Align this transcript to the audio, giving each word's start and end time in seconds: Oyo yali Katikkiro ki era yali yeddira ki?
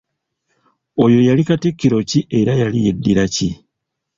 Oyo 1.03 1.19
yali 1.27 1.43
Katikkiro 1.49 1.97
ki 2.09 2.19
era 2.39 2.53
yali 2.61 2.77
yeddira 2.85 3.25
ki? 3.35 3.49